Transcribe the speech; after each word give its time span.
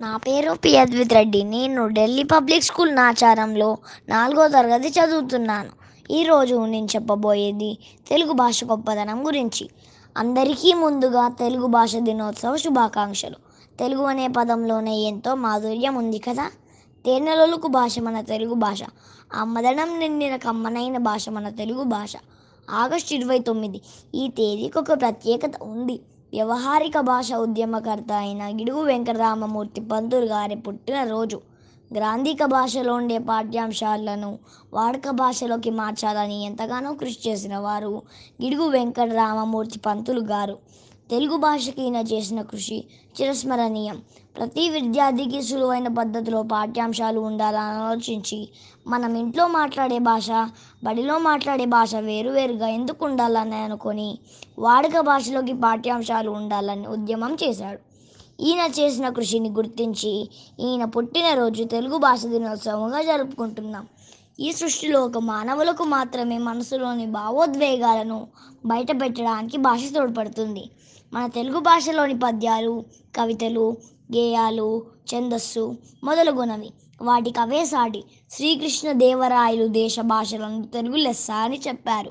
నా 0.00 0.16
పేరు 0.16 0.52
పి 0.52 0.76
అద్విత్ 0.76 1.12
రెడ్డి. 1.12 1.42
నేను 1.42 1.88
ఢిల్లీ 1.88 2.22
పబ్లిక్ 2.22 2.64
స్కూల్ 2.64 2.96
నాచారంలో 2.96 3.78
నాలుగో 4.08 4.48
తరగతి 4.48 4.88
చదువుతున్నాను. 4.88 5.70
ఈరోజు 6.12 6.64
నేను 6.64 6.86
చెప్పబోయేది 6.86 7.78
తెలుగు 8.08 8.32
భాష 8.32 8.64
గొప్పదనం 8.64 9.26
గురించి. 9.26 9.70
అందరికీ 10.16 10.72
ముందుగా 10.72 11.28
తెలుగు 11.28 11.66
భాష 11.66 11.96
దినోత్సవ 11.96 12.56
శుభాకాంక్షలు. 12.56 13.36
తెలుగు 13.78 14.02
అనే 14.02 14.28
పదంలోనే 14.28 14.98
ఎంతో 14.98 15.34
మాధుర్యం 15.34 15.94
ఉంది 15.94 16.18
కదా? 16.18 16.50
తేనెలొలుకు 17.06 17.68
భాష 17.68 17.98
మన 17.98 18.20
తెలుగు 18.20 18.54
భాష. 18.54 18.82
అమ్మదనం 19.34 19.98
నిండిన 19.98 20.36
కమ్మనైన 20.36 20.98
భాష 20.98 21.28
మన 21.28 21.48
తెలుగు 21.48 21.82
భాష. 21.82 22.12
ఆగస్టు 22.70 23.14
ఇరవై 23.14 23.38
తొమ్మిది. 23.38 23.80
ఈ 24.14 24.28
తేదీకి 24.28 24.78
ఒక 24.78 25.00
ప్రత్యేకత 25.00 25.52
ఉంది. 25.62 26.00
వ్యవహారిక 26.32 27.00
భాష 27.00 27.32
ఉద్యమకర్త 27.32 28.12
అయిన 28.12 28.42
గిడుగు 28.50 28.80
వెంకటరామమూర్తి 28.82 29.80
పంతులు 29.80 30.26
గారి 30.26 30.56
పుట్టినరోజు 30.56 31.38
గ్రాంధిక 31.90 32.44
భాషలో 32.44 32.94
ఉండే 32.94 33.18
పాఠ్యాంశాలను 33.18 34.30
వాడుక 34.74 35.10
భాషలోకి 35.10 35.70
మార్చాలని 35.70 36.38
ఎంతగానో 36.44 36.92
కృషి 36.92 37.20
చేసిన 37.28 37.56
వారు 37.58 37.92
గిడుగు 38.42 38.66
వెంకటరామమూర్తి 38.68 39.78
పంతులు 39.78 40.20
గారు. 40.20 40.56
తెలుగు 41.10 41.36
భాషకి 41.36 41.82
ఈయన 41.82 41.96
చేసిన 41.96 42.42
కృషి 42.42 42.84
చిరస్మరణీయం. 43.16 44.02
ప్రతి 44.36 44.68
విద్యార్థికి 44.68 45.42
సులువైన 45.42 45.88
పద్ధతిలో 45.88 46.42
పాఠ్యాంశాలు 46.42 47.20
ఉండాలని 47.20 47.82
ఆలోచించి 47.82 48.48
మనం 48.86 49.14
ఇంట్లో 49.14 49.46
మాట్లాడే 49.46 49.98
భాష 49.98 50.30
బడిలో 50.84 51.18
మాట్లాడే 51.18 51.64
భాష 51.64 51.94
వేరువేరుగా 51.94 52.68
ఎందుకు 52.68 53.04
ఉండాలని 53.04 53.56
అనుకొని 53.56 54.18
వాడుక 54.58 55.00
భాషలోకి 55.00 55.52
పాఠ్యాంశాలు 55.52 56.30
ఉండాలని 56.30 56.86
ఉద్యమం 56.86 57.36
చేశాడు. 57.44 57.80
ఈయన 58.40 58.70
చేసిన 58.78 59.08
కృషిని 59.08 59.50
గుర్తించి 59.50 60.28
ఈయన 60.60 60.84
పుట్టినరోజు 60.84 61.64
తెలుగు 61.64 61.96
భాష 61.96 62.26
దినోత్సవంగా 62.26 63.02
జరుపుకుంటున్నాం. 63.02 63.86
ఈ 64.38 64.52
సృష్టిలో 64.52 64.98
ఒక 65.04 65.18
మానవులకు 65.18 65.84
మాత్రమే 65.84 66.38
మనసులోని 66.38 67.06
భావోద్వేగాలను 67.06 68.18
బయటపెట్టడానికి 68.66 69.56
భాష 69.56 69.80
తోడ్పడుతుంది. 69.94 70.64
మన 71.12 71.26
తెలుగు 71.26 71.60
భాషలోని 71.60 72.18
పద్యాలు 72.18 72.84
కవితలు 73.16 73.76
గేయాలు 74.16 74.68
ఛందస్సు 75.10 75.64
మొదలగునవి. 76.04 76.70
వాటికి 77.02 77.40
అవే 77.40 77.64
సాటి. 77.64 78.04
శ్రీకృష్ణ 78.30 78.92
దేవరాయలు 78.92 79.66
దేశ 79.66 80.00
భాషలను 80.00 80.62
తెలుగు 80.62 80.96
లెస్స 80.96 81.30
అని 81.30 81.60
చెప్పారు. 81.68 82.10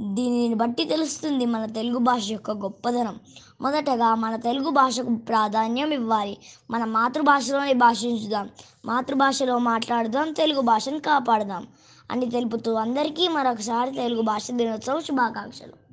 దీనిని 0.00 0.54
బట్టి 0.54 0.84
తెలుస్తుంది 0.84 1.46
మన 1.46 1.66
తెలుగు 1.66 1.98
భాష 1.98 2.30
యొక్క 2.30 2.50
గొప్పదనం. 2.50 3.20
మొదటగా 3.60 4.14
మన 4.14 4.36
తెలుగు 4.36 4.70
భాషకు 4.70 5.14
ప్రాధాన్యం 5.14 5.90
ఇవ్వాలి. 5.90 6.38
మన 6.70 6.84
మాతృభాషలోనే 6.84 7.72
భాషించుదాం. 7.72 8.48
మాతృభాషలో 8.86 9.58
మాట్లాడుదాం 9.58 10.32
తెలుగు 10.32 10.60
భాషను 10.60 10.98
కాపాడుదాం 10.98 11.66
అని 12.10 12.30
తెలుపుతూ 12.30 12.74
అందరికీ 12.74 13.28
మరొకసారి 13.28 13.90
తెలుగు 13.90 14.22
భాష 14.22 14.50
దినోత్సవం 14.50 15.00
శుభాకాంక్షలు. 15.00 15.85